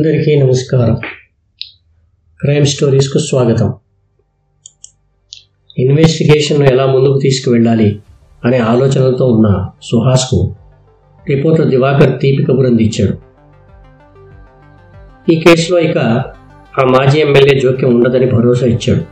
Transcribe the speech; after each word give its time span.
అందరికీ 0.00 0.42
నమస్కారం. 0.42 0.94
క్రైమ్ 2.40 2.66
స్టోరీస్కు 2.66 3.18
స్వాగతం. 3.18 3.74
ఇన్వెస్టిగేషన్ను 5.78 6.64
ఎలా 6.64 6.86
ముందుకు 6.86 7.18
తీసుకువెళ్ళాలి 7.18 7.98
అనే 8.44 8.58
ఆలోచనలతో 8.58 9.26
ఉన్న 9.26 9.70
సుహాస్కు 9.82 10.54
రిపోర్టర్ 11.28 11.68
దివాకర్ 11.68 12.20
తీపి 12.20 12.42
కబురు 12.42 12.66
అందించాడు 12.66 13.18
ఈ 15.32 15.40
కేసులో 15.40 15.78
ఇక 15.78 15.98
ఆ 16.78 16.84
మాజీ 16.84 17.20
ఎమ్మెల్యే 17.20 17.60
జోక్యం 17.60 17.94
ఉండదని 17.94 18.26
భరోసా 18.26 18.66
ఇచ్చాడు. 18.66 19.04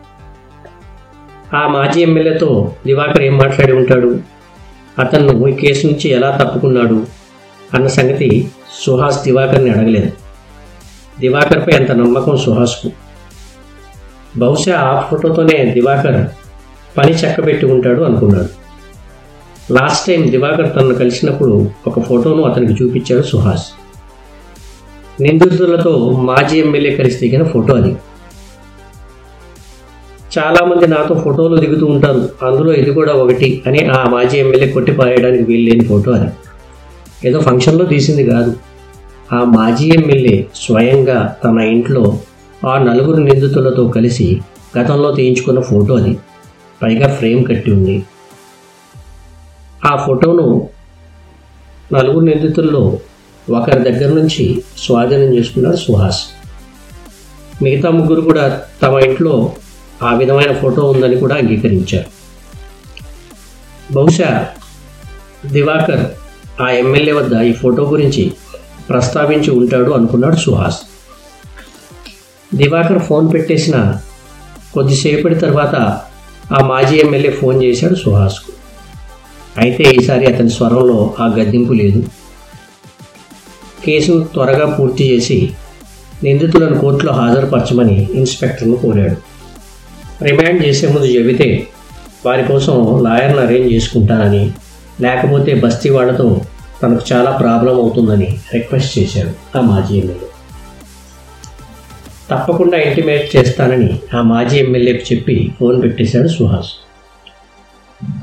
ఆ 1.56 1.66
మాజీ 1.66 2.02
ఎమ్మెల్యేతో 2.02 2.74
దివాకర్ 2.86 3.22
ఏం 3.22 3.38
మాట్లాడి 3.38 3.72
ఉంటాడు? 3.72 4.20
అతను 4.98 5.48
ఈ 5.48 5.52
కేసు 5.52 5.86
నుంచి 5.86 6.08
ఎలా 6.08 6.38
తప్పుకున్నాడు? 6.42 7.06
అన్న 7.74 7.86
సంగతి 7.86 8.48
సుహాస్ 8.86 9.24
దివాకర్ని 9.24 9.70
అడగలేదు. 9.70 10.27
దివాకర్పై 11.20 11.76
అంత 11.76 11.90
నమ్మకం 11.90 12.36
సుహాస్కు. 12.36 12.90
బహుశా 14.36 14.76
ఆ 14.76 15.00
ఫోటోతోనే 15.00 15.64
దివాకర్ 15.64 16.26
పని 16.98 17.12
చక్కబెట్టి 17.12 17.66
ఉంటాడు 17.66 18.02
అనుకున్నాడు. 18.02 18.48
లాస్ట్ 19.72 20.06
టైం 20.06 20.30
దివాకర్ 20.30 20.76
తనను 20.76 20.94
కలిసినప్పుడు 20.94 21.70
ఒక 21.86 22.00
ఫోటోను 22.00 22.42
అతనికి 22.42 22.84
చూపించాడు 22.84 23.22
సుహాస్. 23.22 23.66
నిందితులతో 25.20 26.10
మాజీ 26.10 26.58
ఎమ్మెల్యే 26.58 26.96
కలిసి 26.96 27.28
దిగిన 27.28 27.44
ఫోటో 27.44 27.74
అది. 27.74 27.96
చాలామంది 30.38 30.86
నాతో 30.86 31.14
ఫోటోలు 31.14 31.56
దిగుతూ 31.56 31.86
ఉంటారు 31.86 32.28
అందులో 32.42 32.72
ఇది 32.72 32.90
కూడా 32.90 33.12
ఒకటి 33.12 33.62
అని 33.66 33.84
ఆ 33.84 34.08
మాజీ 34.08 34.38
ఎమ్మెల్యే 34.38 34.68
కొట్టిపారేయడానికి 34.68 35.42
వీలు 35.42 35.70
లేని 35.70 35.84
ఫోటో 35.84 36.12
అది. 36.12 36.30
ఏదో 37.28 37.40
ఫంక్షన్లో 37.40 37.84
తీసింది 37.84 38.26
కాదు. 38.26 38.54
ఆ 39.32 39.44
మాజీ 39.44 39.88
ఎమ్మెల్యే 39.88 40.46
స్వయంగా 40.54 41.36
తన 41.44 41.58
ఇంట్లో 41.58 42.18
ఆ 42.66 42.78
నలుగురు 42.78 43.22
నిందితులతో 43.22 43.88
కలిసి 43.88 44.40
గతంలో 44.78 45.12
తీయించుకున్న 45.12 45.60
ఫోటో 45.60 45.94
అది. 45.94 46.18
పైగా 46.82 47.14
ఫ్రేమ్ 47.14 47.46
కట్టి 47.46 47.70
ఉంది. 47.70 48.04
ఆ 49.86 49.96
ఫోటోను 49.96 50.68
నలుగురు 51.92 52.24
నిందితుల్లో 52.24 52.98
ఒకరి 53.50 53.92
దగ్గర 53.92 54.12
నుంచి 54.12 54.62
స్వాధీనం 54.78 55.34
చేసుకున్నాడు 55.34 55.76
సుహాస్. 55.76 56.22
మిగతా 57.62 57.90
ముగ్గురు 57.90 58.20
కూడా 58.20 58.62
తమ 58.82 58.98
ఇంట్లో 58.98 59.52
ఆ 60.02 60.14
విధమైన 60.14 60.52
ఫోటో 60.52 60.90
ఉందని 60.90 61.16
కూడా 61.16 61.34
అంగీకరించారు. 61.34 62.18
బహుశా 63.92 64.46
దివాకర్ 65.46 66.06
ఆ 66.62 66.70
ఎమ్మెల్యే 66.70 67.12
వద్ద 67.12 67.32
ఈ 67.32 67.52
ఫోటో 67.52 67.82
గురించి 67.82 68.32
ప్రస్తావించి 68.88 69.50
ఉంటాడు 69.50 69.90
అనుకున్నాడు 69.90 70.36
సుహాస్. 70.36 70.78
దివాకర్ 72.54 72.98
ఫోన్ 72.98 73.32
పెట్టేసిన 73.32 73.94
కొద్దిసేపటి 74.74 75.34
తర్వాత 75.34 76.00
ఆ 76.54 76.66
మాజీ 76.66 76.96
ఎమ్మెల్యే 76.96 77.30
ఫోన్ 77.30 77.62
చేశాడు 77.62 77.94
సుహాస్కు. 77.94 78.52
అయితే 79.58 79.84
ఈసారి 79.84 80.26
అతని 80.26 80.50
స్వరంలో 80.50 81.14
ఆ 81.20 81.26
గద్దింపు 81.26 81.72
లేదు. 81.72 82.04
కేసు 83.84 84.28
త్వరగా 84.32 84.76
పూర్తి 84.76 85.10
చేసి 85.10 85.52
నిందితులను 86.22 86.78
కోర్టులో 86.78 87.12
హాజరుపరచమని 87.12 88.08
ఇన్స్పెక్టర్ను 88.14 88.76
కోరాడు. 88.76 89.16
రిమాండ్ 90.24 90.66
చేసే 90.66 90.86
ముందు 90.86 91.06
చెబితే 91.06 91.66
వారి 92.26 92.44
కోసం 92.44 93.04
లాయర్ని 93.04 93.40
అరేంజ్ 93.40 93.72
చేసుకుంటానని 93.72 94.52
లేకపోతే 95.00 95.54
బస్తీ 95.54 95.90
వాళ్ళతో 95.90 96.40
తనకు 96.82 97.00
చాలా 97.12 97.30
ప్రాబ్లం 97.30 97.74
అవుతుందని 97.74 98.38
రిక్వెస్ట్ 98.54 98.98
చేశాడు 98.98 99.58
ఆ 99.58 99.60
మాజీ 99.60 99.98
ఎమ్మెల్యే. 99.98 100.28
తప్పకుండా 102.30 102.78
ఇంటిమేట్ 102.78 103.36
చేస్తానని 103.36 103.98
ఆ 104.14 104.22
మాజీ 104.22 104.58
ఎమ్మెల్యేకి 104.58 105.14
చెప్పి 105.14 105.52
ఫోన్ 105.60 105.82
పెట్టేశాడు 105.82 106.28
సుహాస్. 106.28 106.70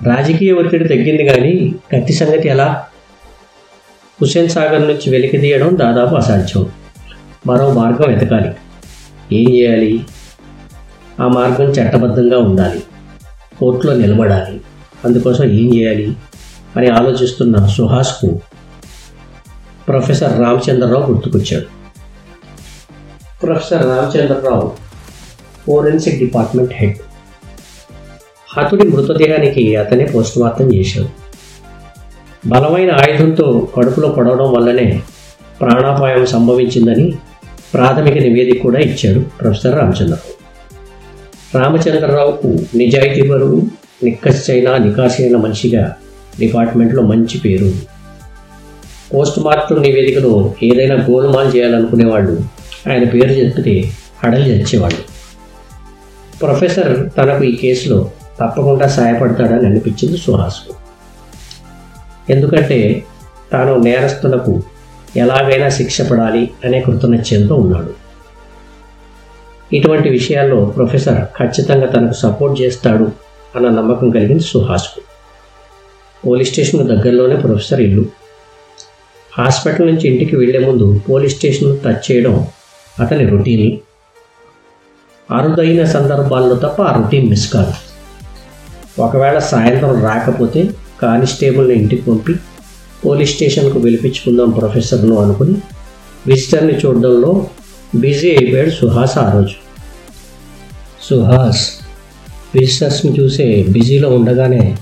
రాజకీయ 0.08 0.52
ఒత్తిడి 0.52 0.88
తగ్గింది 0.88 1.26
కానీ 1.26 1.76
కత్తి 1.92 2.14
సంగతి 2.14 2.48
ఎలా? 2.48 2.86
హుసేన్ 4.22 4.50
సాగర్ 4.50 4.82
నుంచి 4.82 5.10
వెలికి 5.10 5.38
తీయడం 5.38 5.78
దాదాపు 5.80 6.16
అసాధ్యం. 6.16 6.66
మరో 7.48 7.74
మార్గం 7.74 8.14
వెతకాలి. 8.14 8.56
ఏం 9.32 9.54
చేయాలి? 9.54 10.06
ఆ 11.22 11.28
మార్గం 11.28 11.70
చట్టబద్ధంగా 11.70 12.40
ఉండాలి. 12.40 12.84
కోర్టులో 13.60 13.94
నిలబడాలి. 13.94 14.62
అందుకోసం 15.06 15.44
ఏం 15.44 15.76
చేయాలి? 15.76 16.14
అని 16.78 16.90
ఆలోచిస్తున్న 16.90 17.68
సుహాస్కు 17.68 18.40
professor 19.88 20.40
Ramachandra Rao 20.40 21.12
గుర్తుకొచ్చాడు. 21.12 21.66
Professor 23.44 23.86
Ramachandra Rao 23.86 24.72
forensic 25.68 26.20
department 26.20 26.74
head. 26.74 26.98
హతుడి 28.58 28.84
మృతదేహానికి 28.84 29.76
అతనే 29.76 30.06
పోస్టుమార్టం 30.06 30.74
చేశాడు. 30.74 31.10
బలమైన 32.48 32.92
ఆయుధంతో 32.92 33.68
కడుపులో 33.76 34.10
పడవడం 34.10 34.54
వల్లనే 34.54 35.02
ప్రాణాపాయం 35.62 36.26
సంభవించిందని 36.26 37.14
ప్రాథమిక 37.74 38.14
నివేదిక 38.14 38.62
కూడా 38.62 38.80
ఇచ్చాడు 38.80 39.20
ప్రొఫెసర్ 39.20 39.76
రామచంద్రరావు. 39.76 40.36
రామచంద్రరావుకు 41.58 42.48
నిజాయితీపరుడు 42.76 43.62
నిక్కచ్చైన 44.04 44.78
నికాసైన 44.78 45.38
మనిషిగా 45.38 45.96
డిపార్ట్మెంట్లో 46.40 47.02
మంచి 47.02 47.38
పేరు. 47.38 47.72
పోస్ట్ 49.14 49.40
మార్టం 49.40 49.82
నివేదికలో 49.82 50.54
ఏదైనా 50.64 50.96
గోల్మాల్ 50.96 51.56
చేయాలనుకునేవాళ్ళు 51.56 52.40
ఆయన 52.90 53.04
పేరు 53.04 53.32
చెప్తే 53.32 53.92
అడలి 54.24 54.50
చచ్చేవాళ్ళు. 54.50 55.16
ప్రొఫెసర్ 56.40 57.10
తనకు 57.18 57.44
ఈ 57.44 57.56
కేసులో 57.56 58.12
తప్పకుండా 58.42 58.88
సహాయపడతాడని 58.88 59.66
అనిపించింది 59.66 60.18
సుహాస్కు. 60.18 60.74
ఎందుకంటే 62.32 63.04
తాను 63.52 63.76
నేరస్తులకు 63.76 64.64
ఎలాగైనా 65.18 65.70
శిక్ష 65.70 66.02
పడాలి 66.02 66.52
అనే 66.66 66.82
కృతనిశ్చయంతో 66.82 67.56
ఉన్నాడు. 67.56 67.94
ఇటువంటి 69.74 70.10
విషయాల్లో 70.10 70.66
ప్రొఫెసర్ 70.66 71.22
ఖచ్చితంగా 71.22 71.88
తనకు 71.88 72.14
సపోర్ట్ 72.14 72.62
చేస్తాడు 72.62 73.12
అన్న 73.56 73.70
నమ్మకం 73.70 74.10
కలిగింది 74.10 74.44
సుహాస్కు. 74.44 75.02
పోలీస్ 76.26 76.50
స్టేషన్ 76.50 76.88
దగ్గరలోనే 76.88 77.36
ప్రొఫెసర్ 77.36 77.82
ఇల్లు. 77.82 78.06
హాస్పిటల్ 79.38 79.88
నుంచి 79.88 80.08
ఇంటికి 80.08 80.36
వెళ్ళే 80.36 80.60
ముందు 80.60 81.02
పోలీస్ 81.10 81.36
స్టేషన్ 81.36 81.80
టచ్ 81.80 82.12
చేయడం 82.12 82.48
అతని 83.00 83.30
రొటీన్. 83.30 83.78
అరుదైన 85.32 85.86
సందర్భాల్లో 85.86 86.56
తప్ప 86.56 86.82
ఆ 86.82 87.04
రొటీన్ 87.04 87.30
మిస్ 87.30 87.54
కాదు. 87.54 87.74
ఒకవేళ 89.02 89.40
సాయంత్రం 89.40 90.04
రాకపోతే 90.04 90.70
కానిస్టేబుల్ని 91.02 91.74
ఇంటికి 91.74 92.02
పంపి 92.02 92.36
పోలీస్ 93.06 93.34
స్టేషన్కు 93.34 93.80
పిలిపించుకుందాం 93.80 94.50
ప్రొఫెసర్ను 94.50 95.16
అనుకుని 95.16 95.56
విజిటర్ని 96.28 96.74
చూడడంలో 96.74 97.48
బిజీ 97.96 98.36
అయిపోయాడు 98.36 98.70
సుహాస్ 98.70 99.18
ఆ 99.18 99.34
రోజు. 99.34 99.54
సుహాస్ 101.02 101.70
విజిటర్స్ని 102.56 103.20
చూసే 103.20 103.66
బిజీలో 103.70 104.10
ఉండగానే 104.10 104.78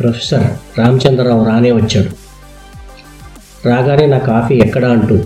ప్రొఫెసర్ 0.00 0.78
రామచంద్రరావు 0.78 1.44
రానే 1.44 1.72
వచ్చాడు. 1.72 2.28
రాగానే 3.68 4.06
నా 4.06 4.18
కాఫీ 4.18 4.54
ఎక్కడా 4.54 4.90
అంటూ 4.90 5.18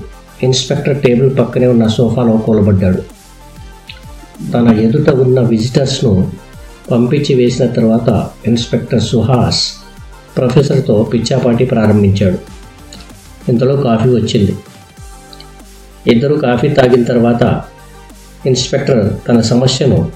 ఇన్స్పెక్టర్ 0.42 1.02
టేబుల్ 1.02 1.38
పక్కనే 1.38 1.66
ఉన్న 1.66 1.86
సోఫాలో 1.86 2.36
కూలబడ్డాడు. 2.36 3.02
తన 4.52 4.68
ఎదుట 4.68 5.10
ఉన్న 5.10 5.40
విజిటర్స్ను 5.40 6.32
పంపించి 6.90 7.34
వేసిన 7.34 7.66
తర్వాత 7.66 8.28
ఇన్స్పెక్టర్ 8.46 9.02
సుహాస్ 9.02 9.72
ప్రొఫెసర్తో 10.36 11.02
పిచ్చాపాటి 11.02 11.64
ప్రారంభించాడు. 11.64 12.38
ఇంతలో 13.48 13.76
కాఫీ 13.76 14.08
వచ్చింది. 14.08 14.56
ఇద్దరు 16.06 16.34
కాఫీ 16.34 16.68
తాగిన 16.68 17.02
తర్వాత 17.02 17.62
ఇన్స్పెక్టర్ 18.46 19.14
తన 19.28 19.40
సమస్యను 19.40 20.12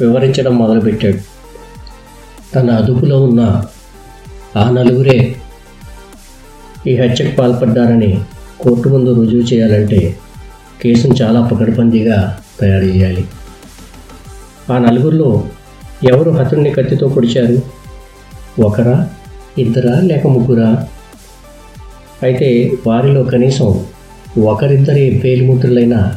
వివరించడం 0.00 0.58
మొదలుపెట్టాడు. 0.58 1.18
తన 2.54 2.70
అదుపులో 2.70 3.22
ఉన్న 3.22 3.64
ఆ 4.56 4.70
నలుగురే 4.70 5.36
ఈ 6.86 6.96
హత్యకు 6.96 7.36
పాల్పడ్డారని 7.36 8.20
కోర్టు 8.60 8.88
ముందు 8.88 9.14
రుజువు 9.14 9.40
చేయాలంటే 9.40 10.18
కేసును 10.82 11.14
చాలా 11.14 11.40
పకడ్బందీగా 11.40 12.40
తయారు 12.60 12.84
చేయాలి. 12.84 13.24
ఆ 14.72 14.78
నలుగురిలో 14.78 15.44
ఎవరు 16.04 16.30
హతుడిని 16.30 16.70
కత్తితో 16.70 17.08
పొడిచారు? 17.08 17.62
ఒకరా 18.62 19.10
ఇద్దరా 19.58 20.00
లేక 20.00 20.26
ముగ్గురా? 20.26 20.86
అయితే 22.22 22.72
వారిలో 22.86 23.24
కనీసం 23.24 23.84
ఒకరిద్దరి 24.42 25.20
పేలిముద్రలైనా 25.24 26.16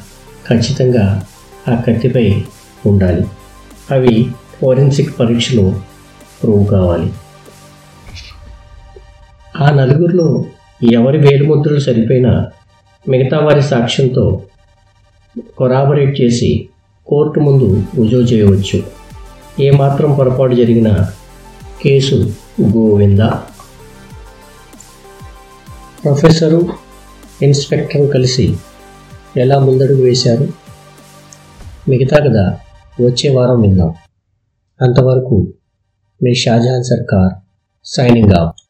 ఖచ్చితంగా 0.49 1.25
ఆ 1.67 1.75
కత్తిపై 1.75 2.43
ఉండాలి. 2.85 3.25
అవి 3.91 4.31
ఫోరెన్సిక్ 4.61 5.19
పరీక్షలో 5.19 5.75
ప్రూవ్ 6.43 6.67
కావాలి. 6.67 7.11
ఆ 9.61 9.69
నలుగురిలో 9.69 10.45
ఎవరి 10.91 11.17
వేలుముద్రలు 11.17 11.79
సరిపోయినా 11.79 12.47
మిగతా 13.09 13.39
వారి 13.39 13.61
సాక్ష్యంతో 13.61 14.41
కొరాబరేట్ 15.57 16.21
చేసి 16.21 16.69
కోర్టు 17.07 17.39
ముందు 17.39 17.83
రుజువు 17.95 18.21
చేయవచ్చు. 18.21 18.83
ఏమాత్రం 19.59 20.13
పొరపాటు 20.13 20.55
జరిగినా 20.55 21.11
కేసు 21.83 22.33
గోవింద. 22.61 23.19
ప్రొఫెసరు 26.03 26.69
ఇన్స్పెక్టర్ 27.41 28.11
కలిసి 28.11 28.57
ఎలా 29.37 29.59
ముందడుగు 29.59 30.03
వేశారు? 30.03 30.47
మిగతా 31.89 32.17
కదా 32.17 32.59
వచ్చే 33.01 33.29
వారం 33.29 33.61
విందాం. 33.61 33.93
అంతవరకు 34.81 35.53
మీ 36.23 36.35
షాజహాన్ 36.35 36.83
సర్కార్ 36.83 37.33
సైనింగ్ 37.85 38.33
ఆఫ్. 38.33 38.62